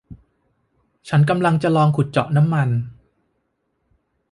[1.09, 2.69] ฉันกำลังจะลองขุดเจาะน้ำมัน